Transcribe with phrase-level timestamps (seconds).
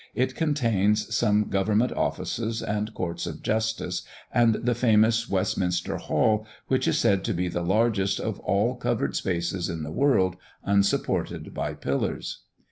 [0.15, 4.01] It contains some Government Offices, and Courts of Justice,
[4.33, 9.15] and the famous Westminster Hall, which is said to be the largest of all covered
[9.15, 12.39] spaces in the world unsupported by pillars.